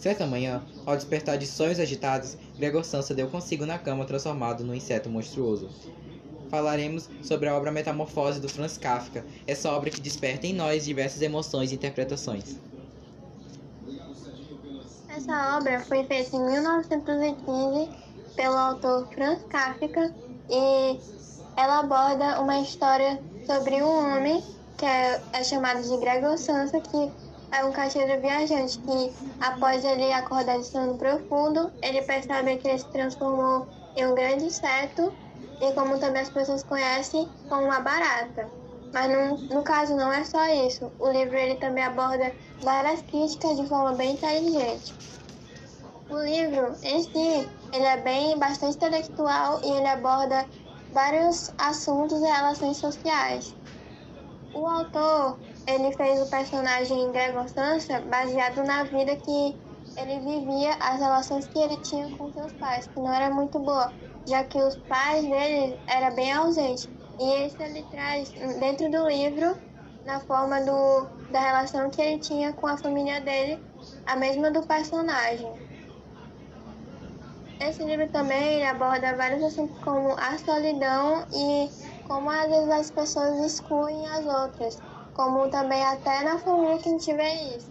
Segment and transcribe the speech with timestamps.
[0.00, 4.74] Certa manhã, ao despertar de sonhos agitados, Gregor Sansa deu consigo na cama transformado num
[4.74, 5.68] inseto monstruoso.
[6.48, 11.20] Falaremos sobre a obra Metamorfose do Franz Kafka, essa obra que desperta em nós diversas
[11.20, 12.56] emoções e interpretações.
[15.14, 17.90] Essa obra foi feita em 1915
[18.34, 20.14] pelo autor Franz Kafka
[20.48, 20.98] e
[21.58, 24.42] ela aborda uma história sobre um homem
[24.78, 30.12] que é, é chamado de Gregor Sansa, que é um caixeiro viajante que, após ele
[30.12, 35.12] acordar de sono profundo, ele percebe que ele se transformou em um grande inseto
[35.60, 38.48] e como também as pessoas conhecem, como uma barata.
[38.92, 40.90] Mas no, no caso não é só isso.
[40.98, 44.94] O livro ele também aborda várias críticas de forma bem inteligente.
[46.08, 50.44] O livro em si, ele é bem bastante intelectual e ele aborda
[50.92, 53.54] vários assuntos e relações sociais.
[54.52, 55.38] O autor,
[55.70, 59.58] ele fez o personagem Gregor Sansa baseado na vida que
[59.96, 63.92] ele vivia, as relações que ele tinha com seus pais, que não era muito boa,
[64.26, 66.88] já que os pais dele eram bem ausentes.
[67.18, 69.56] E isso ele traz dentro do livro,
[70.04, 73.62] na forma do, da relação que ele tinha com a família dele,
[74.06, 75.52] a mesma do personagem.
[77.60, 81.68] Esse livro também aborda vários assuntos como a solidão e
[82.04, 84.82] como às vezes as pessoas excluem as outras,
[85.20, 87.70] como também até na família que a gente vê isso.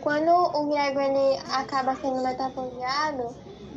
[0.00, 3.34] Quando o Grego ele acaba sendo metaforizado,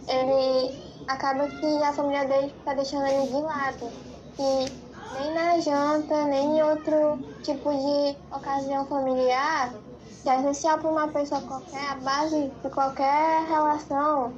[0.08, 3.90] ele acaba que a família dele está deixando ele de lado.
[4.38, 9.74] E nem na janta, nem em outro tipo de ocasião familiar,
[10.22, 14.32] que é essencial para uma pessoa qualquer, a base de qualquer relação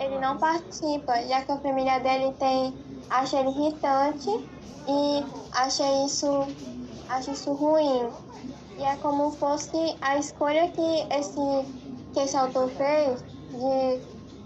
[0.00, 2.74] ele não participa, já que a família dele tem
[3.08, 4.30] acha ele irritante
[4.88, 6.46] e acha isso
[7.08, 8.10] acha isso ruim.
[8.78, 14.00] E é como fosse a escolha que esse que esse autor fez de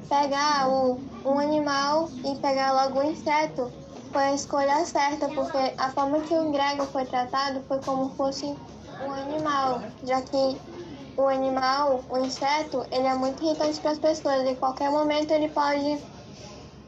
[0.08, 3.70] pegar o, um animal e pegar logo o inseto
[4.12, 8.46] foi a escolha certa, porque a forma que o grego foi tratado foi como fosse
[8.46, 10.60] um animal, já que
[11.16, 14.46] o animal, o inseto, ele é muito irritante para as pessoas.
[14.46, 15.98] Em qualquer momento ele pode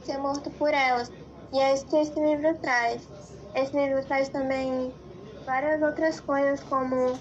[0.04, 1.10] ser morto por elas.
[1.52, 3.08] E é isso que esse livro traz.
[3.54, 4.92] Esse livro traz também
[5.48, 7.19] várias outras coisas, como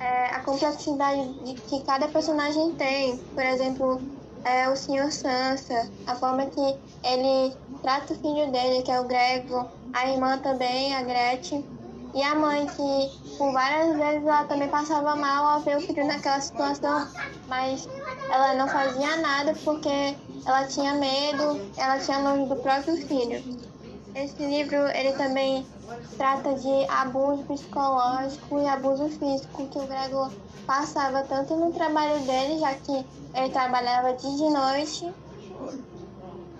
[0.00, 3.16] é, a complexidade de que cada personagem tem.
[3.16, 4.02] Por exemplo,
[4.44, 5.12] é, o Sr.
[5.12, 10.38] Sansa, a forma que ele trata o filho dele, que é o Grego, a irmã
[10.38, 11.64] também, a Gretchen
[12.12, 16.04] e a mãe, que por várias vezes ela também passava mal ao ver o filho
[16.04, 17.06] naquela situação,
[17.46, 17.88] mas
[18.28, 23.56] ela não fazia nada porque ela tinha medo, ela tinha nojo do próprio filho.
[24.16, 25.64] Esse livro ele também
[26.16, 30.30] trata de abuso psicológico e abuso físico que o Gregor
[30.66, 35.12] passava tanto no trabalho dele, já que ele trabalhava dia de noite,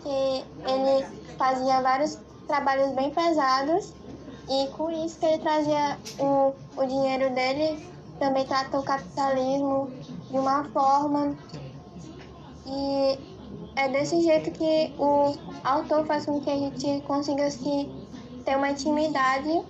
[0.03, 1.07] que ele
[1.37, 3.93] fazia vários trabalhos bem pesados
[4.49, 7.87] e com isso que ele trazia o, o dinheiro dele,
[8.19, 9.91] também trata o capitalismo
[10.31, 11.37] de uma forma.
[12.67, 13.19] E
[13.77, 15.35] é desse jeito que o
[15.65, 17.91] autor faz com que a gente consiga se
[18.49, 19.63] ter uma intimidade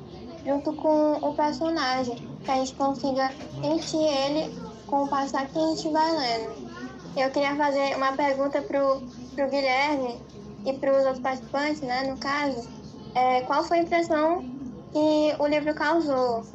[0.46, 3.28] junto com o personagem, que a gente consiga
[3.60, 4.54] sentir ele
[4.86, 6.68] com o passar que a gente vai lendo.
[7.16, 9.02] Eu queria fazer uma pergunta pro,
[9.34, 10.16] pro Guilherme
[10.64, 12.68] e para os outros participantes, né, no caso.
[13.16, 14.44] É, qual foi a impressão
[14.92, 16.46] que o livro causou?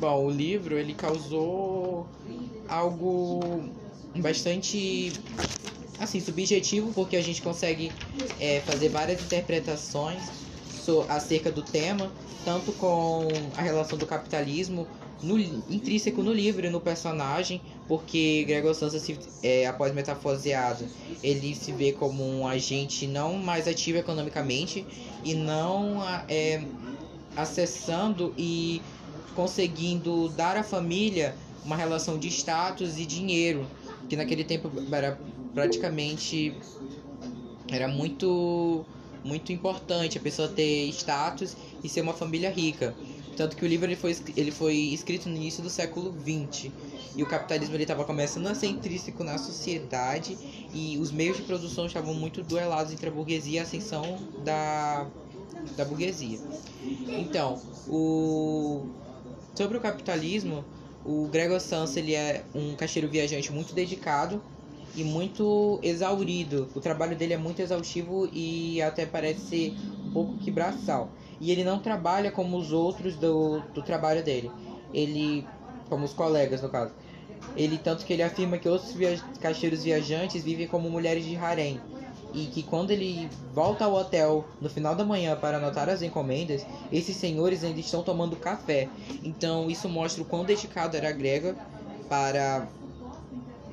[0.00, 2.06] Bom, o livro ele causou
[2.70, 3.64] algo
[4.16, 5.12] bastante
[5.98, 7.92] assim subjetivo porque a gente consegue
[8.40, 10.22] é, fazer várias interpretações
[10.84, 12.12] so, acerca do tema,
[12.44, 14.86] tanto com a relação do capitalismo
[15.22, 20.86] no, intrínseco no livro e no personagem, porque Gregor Samsa, se, é, após metafoseado,
[21.22, 24.86] ele se vê como um agente não mais ativo economicamente
[25.24, 26.62] e não é,
[27.36, 28.80] acessando e
[29.34, 31.34] conseguindo dar à família
[31.64, 33.66] uma relação de status e dinheiro,
[34.08, 35.18] que naquele tempo era
[35.54, 36.54] praticamente
[37.70, 38.84] era muito
[39.24, 42.94] muito importante a pessoa ter status e ser uma família rica.
[43.36, 46.72] Tanto que o livro ele foi, ele foi escrito no início do século XX.
[47.14, 50.36] E o capitalismo estava começando a ser intrínseco na sociedade
[50.72, 55.06] e os meios de produção estavam muito duelados entre a burguesia e a ascensão da,
[55.76, 56.40] da burguesia.
[57.06, 58.86] Então, o,
[59.54, 60.64] sobre o capitalismo,
[61.04, 64.42] o Gregor Samsa ele é um caixeiro viajante muito dedicado
[64.94, 66.70] e muito exaurido.
[66.74, 71.14] O trabalho dele é muito exaustivo e até parece um pouco que braçal.
[71.40, 74.56] E ele não trabalha como os outros do, do trabalho dele.
[74.92, 75.52] Ele,
[75.88, 76.94] como os colegas no caso.
[77.54, 78.92] ele tanto que ele afirma que outros
[79.40, 81.86] caixeiros viajantes vivem como mulheres de harém
[82.32, 86.66] e que quando ele volta ao hotel no final da manhã para anotar as encomendas,
[86.90, 88.92] esses senhores ainda estão tomando café.
[89.22, 91.56] Então isso mostra o quão dedicado era Gregor
[92.08, 92.77] para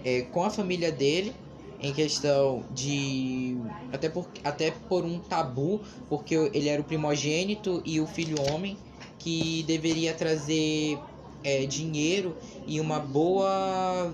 [0.06, 1.34] é, com a família dele
[1.82, 3.58] em questão de
[3.92, 8.78] até por, até por um tabu porque ele era o primogênito e o filho homem
[9.20, 11.00] que deveria trazer
[11.44, 14.14] é, dinheiro e uma boa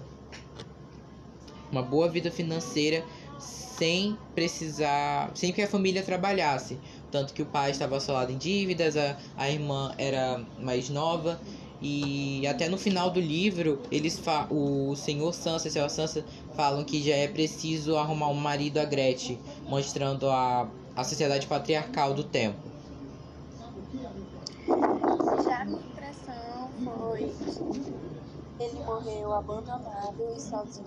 [1.72, 3.04] uma boa vida financeira
[3.82, 6.78] sem precisar, sem que a família trabalhasse.
[7.10, 11.42] Tanto que o pai estava assolado em dívidas, a, a irmã era mais nova.
[11.82, 16.24] E até no final do livro, eles fa o senhor Sansa e a senhora Sansa
[16.56, 22.14] falam que já é preciso arrumar um marido a Gretchen, mostrando a, a sociedade patriarcal
[22.14, 22.60] do tempo.
[25.44, 27.34] Já a minha impressão foi
[28.62, 30.86] ele morreu abandonado e sozinho.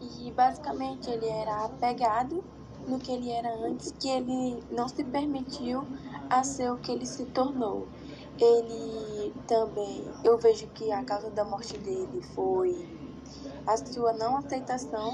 [0.00, 2.42] E basicamente ele era apegado
[2.88, 5.86] no que ele era antes, que ele não se permitiu
[6.30, 7.86] a ser o que ele se tornou.
[8.38, 9.19] Ele
[9.50, 12.88] também, eu vejo que a causa da morte dele foi
[13.66, 15.12] a sua não aceitação.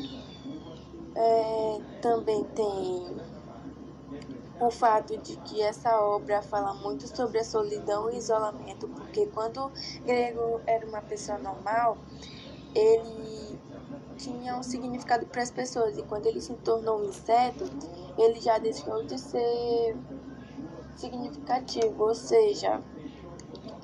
[1.14, 3.16] É, também tem
[4.60, 9.72] o fato de que essa obra fala muito sobre a solidão e isolamento, porque quando
[10.04, 11.96] Grego era uma pessoa normal,
[12.74, 13.58] ele
[14.18, 17.64] tinha um significado para as pessoas, e quando ele se tornou um inseto,
[18.18, 19.96] ele já deixou de ser
[20.94, 22.82] significativo, ou seja,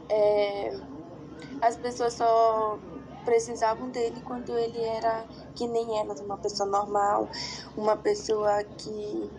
[0.09, 0.79] é,
[1.61, 2.79] as pessoas só
[3.25, 7.29] precisavam dele quando ele era que nem elas, uma pessoa normal,
[7.77, 9.31] uma pessoa que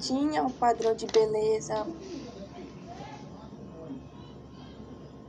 [0.00, 1.86] tinha um padrão de beleza.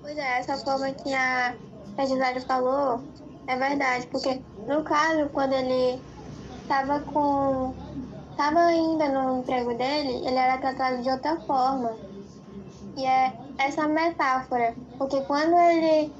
[0.01, 1.55] Pois é, essa forma que a,
[1.99, 3.01] Gisele falou
[3.47, 6.01] é verdade, porque no caso, quando ele
[6.61, 7.73] estava com.
[8.31, 11.95] estava ainda no emprego dele, ele era tratado de outra forma.
[12.95, 16.11] E é essa metáfora, porque quando ele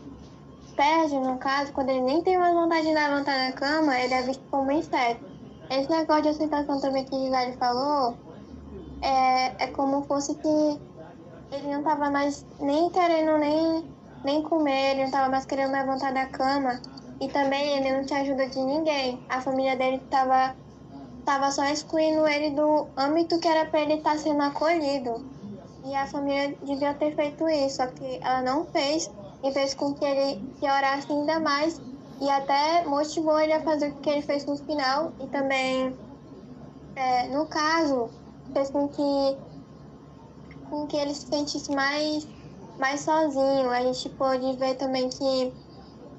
[0.75, 4.21] perde, no caso, quando ele nem tem mais vontade de levantar da cama, ele é
[4.21, 5.25] visto como inseto.
[5.69, 8.17] Esse negócio de aceitação também que Gisele falou,
[9.01, 10.79] é, é como fosse que
[11.51, 13.85] ele não tava mais nem querendo nem,
[14.23, 16.81] nem comer, ele não tava mais querendo levantar da cama.
[17.21, 19.21] E também ele não tinha ajuda de ninguém.
[19.29, 20.55] A família dele tava,
[21.25, 25.38] tava só excluindo ele do âmbito que era para ele estar tá sendo acolhido.
[25.83, 29.09] E a família devia ter feito isso, só que ela não fez
[29.43, 31.81] e fez com que ele piorasse ainda mais
[32.21, 35.97] e até motivou ele a fazer o que ele fez no final e também
[36.95, 38.09] é, no caso
[38.53, 39.37] fez com que,
[40.69, 42.27] com que ele se sentisse mais,
[42.77, 43.69] mais sozinho.
[43.69, 45.53] A gente pôde ver também que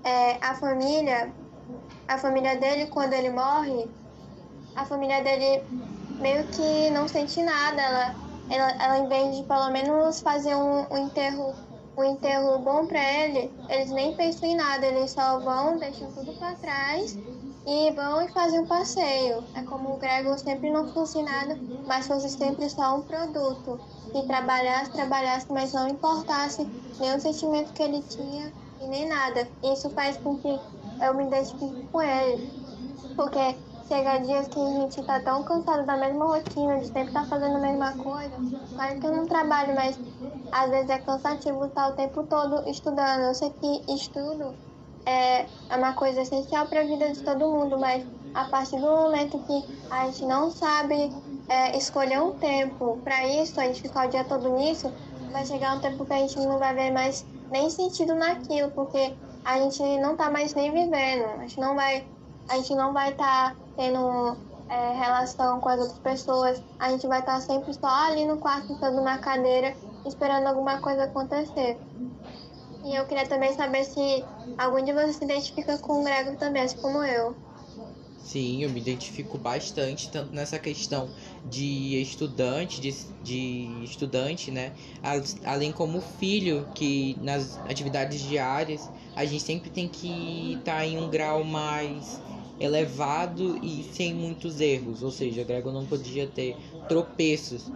[0.04, 1.34] é, a família,
[2.08, 3.90] a família dele, quando ele morre,
[4.74, 5.66] a família dele
[6.18, 7.82] meio que não sente nada.
[7.82, 11.54] Ela, ela, ela em vez de pelo menos fazer um, um enterro
[11.96, 16.32] um enterro bom para ele, eles nem pensam em nada, eles só vão, deixam tudo
[16.38, 17.18] para trás
[17.66, 19.44] e vão e fazem um passeio.
[19.54, 23.78] É como o Gregor sempre não fosse nada, mas fosse sempre só um produto.
[24.12, 26.66] Que trabalhasse, trabalhasse, mas não importasse
[26.98, 29.46] nenhum sentimento que ele tinha e nem nada.
[29.62, 30.58] Isso faz com que
[31.00, 32.50] eu me identifique com ele.
[33.14, 33.56] Porque
[33.90, 37.26] chega dias que a gente tá tão cansado da mesma rotina, de sempre estar tá
[37.26, 38.36] fazendo a mesma coisa.
[38.72, 39.98] Claro que eu não trabalho, mas
[40.52, 43.22] às vezes é cansativo estar o tempo todo estudando.
[43.22, 44.54] Eu sei que estudo
[45.04, 45.44] é,
[45.76, 49.64] uma coisa essencial para a vida de todo mundo, mas a partir do momento que
[49.90, 51.12] a gente não sabe
[51.48, 54.92] é, escolher um tempo para isso, a gente ficar o dia todo nisso,
[55.32, 59.16] vai chegar um tempo que a gente não vai ver mais nem sentido naquilo, porque
[59.44, 62.06] a gente não tá mais nem vivendo, a gente não vai,
[62.48, 64.36] a gente não vai estar tá tendo
[64.68, 68.36] é, relação com as outras pessoas, a gente vai estar tá sempre só ali no
[68.36, 69.74] quarto, sentado na cadeira,
[70.06, 71.80] esperando alguma coisa acontecer.
[72.84, 74.26] E eu queria também saber se
[74.58, 77.34] algum de vocês se identifica com o Grego também, assim como eu.
[78.18, 81.10] Sim, eu me identifico bastante, tanto nessa questão
[81.42, 84.74] de estudante, de, de estudante, né?
[85.42, 90.98] Além como filho, que nas atividades diárias a gente sempre tem que estar tá em
[90.98, 92.20] um grau mais
[92.60, 96.54] elevado e sem muitos erros, ou seja, Gregor não podia ter
[96.86, 97.72] tropeços.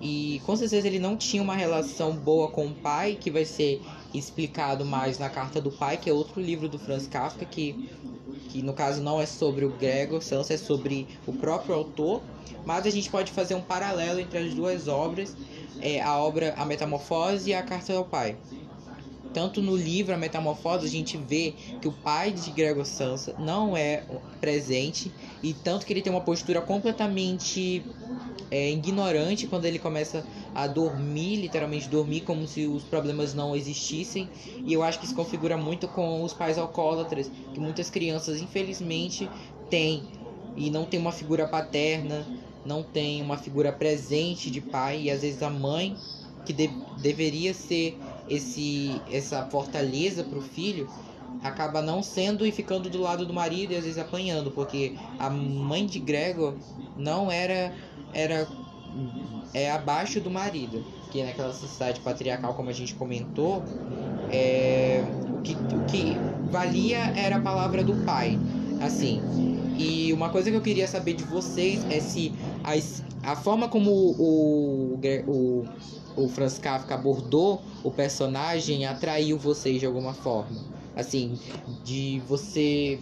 [0.00, 3.80] E com certeza ele não tinha uma relação boa com o pai, que vai ser
[4.12, 7.88] explicado mais na Carta do Pai, que é outro livro do Franz Kafka, que,
[8.50, 12.20] que no caso não é sobre o Gregor Samsa, é sobre o próprio autor,
[12.66, 15.34] mas a gente pode fazer um paralelo entre as duas obras,
[15.80, 18.36] é, a obra A Metamorfose e a Carta ao Pai.
[19.32, 23.76] Tanto no livro A Metamorfose a gente vê que o pai de Gregor Sansa não
[23.76, 24.02] é
[24.40, 27.84] presente e tanto que ele tem uma postura completamente
[28.50, 34.28] é, ignorante quando ele começa a dormir, literalmente dormir como se os problemas não existissem.
[34.66, 39.30] E eu acho que isso configura muito com os pais alcoólatras, que muitas crianças infelizmente
[39.68, 40.02] têm
[40.56, 42.26] e não tem uma figura paterna,
[42.64, 45.96] não tem uma figura presente de pai e às vezes a mãe
[46.44, 46.68] que de
[47.00, 47.98] deveria ser
[48.30, 50.88] esse essa fortaleza para o filho
[51.42, 55.28] acaba não sendo e ficando do lado do marido e às vezes apanhando, porque a
[55.28, 56.54] mãe de Gregor
[56.96, 57.74] não era
[58.12, 58.46] era
[59.52, 63.64] é abaixo do marido, que naquela sociedade patriarcal, como a gente comentou,
[64.28, 68.40] é, o, que, o que valia era a palavra do pai,
[68.80, 69.20] assim.
[69.78, 72.32] E uma coisa que eu queria saber de vocês é se
[72.64, 75.68] a, a forma como o, o, o,
[76.16, 80.56] o Franz Kafka abordou o personagem atraiu vocês de alguma forma.
[80.94, 81.38] Assim,
[81.84, 82.98] de você.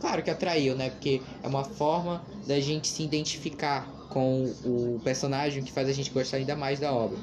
[0.00, 0.90] Claro que atraiu, né?
[0.90, 6.10] Porque é uma forma da gente se identificar com o personagem que faz a gente
[6.10, 7.18] gostar ainda mais da obra.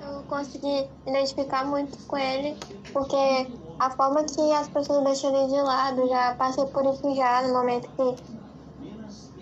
[0.00, 2.56] Eu consegui identificar muito com ele,
[2.92, 3.46] porque
[3.78, 7.54] a forma que as pessoas deixam ele de lado, já passei por isso já no
[7.54, 8.36] momento que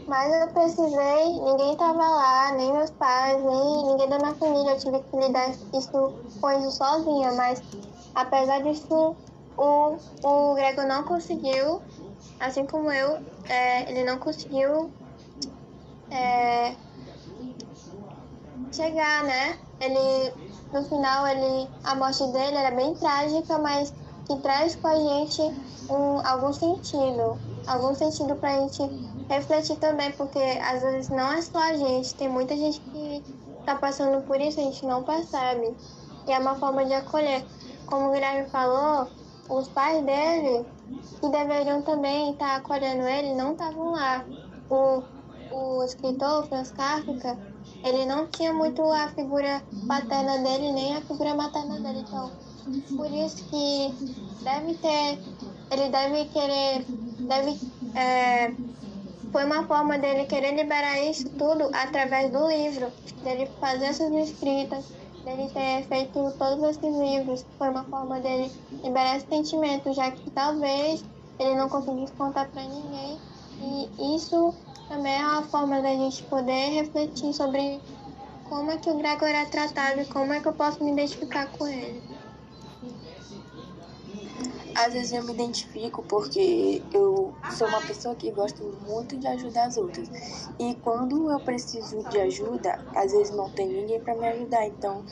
[0.07, 4.73] mas eu precisei, ninguém estava lá, nem meus pais, nem ninguém da minha família.
[4.73, 6.13] Eu tive que lidar isso,
[6.43, 7.63] com isso sozinha, mas
[8.15, 9.17] apesar disso,
[9.57, 11.81] o, o Grego não conseguiu
[12.39, 14.93] assim como eu, é, ele não conseguiu
[16.11, 16.77] é,
[18.73, 19.59] chegar, né?
[19.81, 20.35] Ele,
[20.73, 23.93] no final, ele, a morte dele era bem trágica, mas
[24.27, 25.43] que traz com a gente
[25.91, 28.83] um, algum sentido, algum sentido pra gente
[29.29, 33.23] refletir também, porque às vezes não é só a gente, tem muita gente que
[33.65, 35.75] tá passando por isso, a gente não percebe.
[36.27, 37.45] E é uma forma de acolher.
[37.87, 39.09] Como o Guilherme falou,
[39.49, 40.67] os pais dele,
[41.21, 44.25] que deveriam também estar acolhendo ele, não estavam lá.
[44.71, 45.03] O,
[45.51, 47.39] o escritor, Franz Kafka,
[47.83, 52.01] ele não tinha muito a figura paterna dele, nem a figura materna dele.
[52.01, 52.31] Então,
[52.97, 53.95] por isso que
[54.43, 55.19] deve ter,
[55.71, 56.85] ele deve querer,
[57.21, 57.59] deve,
[57.95, 58.53] é,
[59.31, 62.91] foi uma forma dele querer liberar isso tudo através do livro,
[63.23, 64.85] dele fazer essas escritas,
[65.25, 68.51] dele ter feito todos esses livros, foi uma forma dele
[68.83, 71.05] liberar esse sentimento, já que talvez
[71.39, 73.19] ele não conseguisse contar para ninguém.
[73.99, 74.55] E isso
[74.89, 77.81] também é uma forma da gente poder refletir sobre
[78.49, 81.47] como é que o Gregor é tratado e como é que eu posso me identificar
[81.47, 82.14] com ele.
[84.75, 89.67] Às vezes eu me identifico porque eu sou uma pessoa que gosta muito de ajudar
[89.67, 90.09] as outras.
[90.59, 94.67] E quando eu preciso de ajuda, às vezes não tem ninguém para me ajudar.
[94.67, 95.05] Então,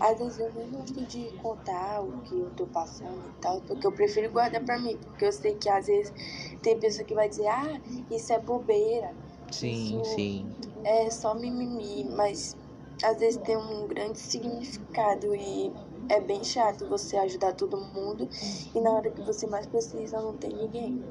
[0.00, 3.86] às vezes eu nem gosto de contar o que eu tô passando e tal, porque
[3.86, 6.12] eu prefiro guardar para mim, porque eu sei que às vezes
[6.60, 7.80] tem pessoa que vai dizer: "Ah,
[8.10, 9.14] isso é bobeira".
[9.50, 10.46] Sim, isso sim.
[10.84, 12.56] É só mimimi, mas
[13.02, 15.72] às vezes tem um grande significado e
[16.08, 18.28] é bem chato você ajudar todo mundo
[18.74, 21.04] e na hora que você mais precisa não tem ninguém.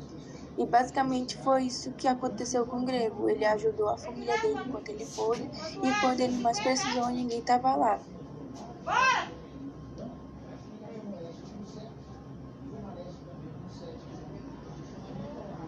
[0.57, 3.29] E basicamente foi isso que aconteceu com o Grego.
[3.29, 5.49] Ele ajudou a família dele enquanto ele pôde
[5.81, 8.05] e quando ele mais precisou ninguém estava lá.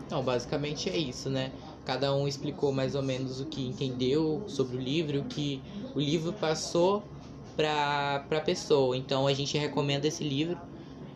[0.06, 1.56] Então, basicamente é isso, né?
[1.84, 5.64] Cada um explicou mais ou menos o que entendeu sobre o livro, o que
[5.94, 7.15] o livro passou
[7.56, 8.96] para a pessoa.
[8.98, 10.58] Então a gente recomenda esse livro.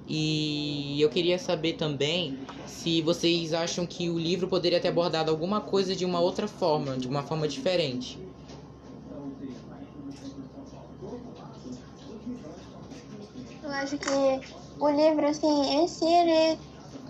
[0.07, 5.61] E eu queria saber também se vocês acham que o livro poderia ter abordado alguma
[5.61, 8.17] coisa de uma outra forma, de uma forma diferente.
[13.61, 14.09] Eu acho que
[14.79, 16.57] o livro, assim, em si, ele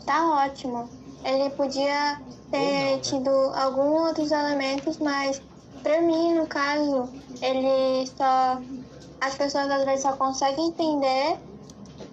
[0.05, 0.89] tá ótimo.
[1.23, 2.21] Ele podia
[2.51, 2.97] ter não, né?
[2.99, 5.41] tido alguns outros elementos, mas
[5.83, 7.09] pra mim, no caso,
[7.41, 8.61] ele só
[9.21, 11.37] as pessoas às vezes só conseguem entender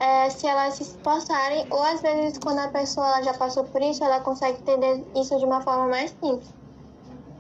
[0.01, 4.05] é, se elas se esforçarem, ou às vezes quando a pessoa já passou por isso,
[4.05, 6.53] ela consegue entender isso de uma forma mais simples.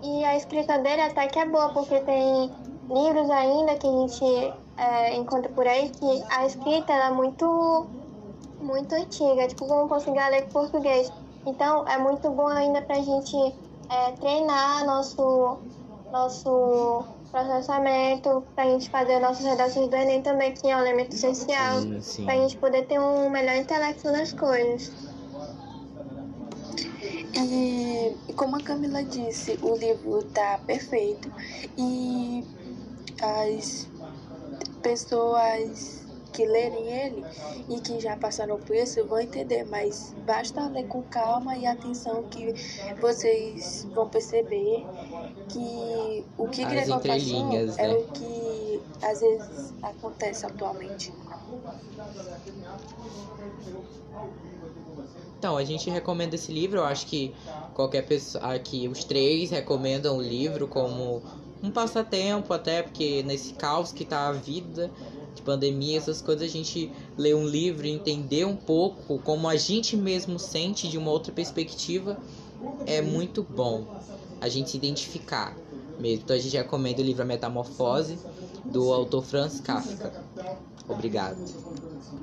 [0.03, 2.53] E a escrita dele até que é boa, porque tem
[2.89, 7.87] livros ainda que a gente é, encontra por aí que a escrita é muito,
[8.61, 11.13] muito antiga, tipo como conseguir ler português.
[11.45, 13.37] Então é muito bom ainda pra gente
[13.91, 15.59] é, treinar nosso,
[16.13, 17.05] nosso
[17.37, 21.83] processamento, para a gente fazer nossas redações do Enem também, que é um elemento essencial,
[22.25, 24.91] para a gente poder ter um melhor intelecto nas coisas.
[27.35, 31.31] E como a Camila disse, o livro tá perfeito
[31.77, 32.43] e
[33.21, 33.87] as
[34.83, 36.06] pessoas
[36.37, 37.25] que lerem ele
[37.71, 42.25] e que já passaram por isso vão entender, mas basta ler com calma e atenção
[42.25, 42.53] que
[43.01, 44.85] vocês vão perceber
[45.49, 47.95] que o que As Gregor passou é né?
[47.95, 51.13] o que às vezes acontece atualmente.
[55.39, 56.79] Então, a gente recomenda esse livro.
[56.79, 57.35] Eu acho que
[57.75, 58.55] qualquer pessoa.
[58.55, 61.23] Aqui, os três recomendam o livro como
[61.63, 64.91] um passatempo, até porque nesse caos que tá a vida,
[65.37, 69.57] de pandemia, essas coisas, a gente lê um livro e entender um pouco como a
[69.57, 72.19] gente mesmo sente de uma outra perspectiva
[72.87, 73.87] é muito bom.
[74.41, 75.57] A gente se identificar
[76.01, 76.23] mesmo.
[76.25, 78.19] Então, a gente recomenda o livro A Metamorfose,
[78.65, 80.25] do autor Franz Kafka.
[80.89, 81.39] Obrigado.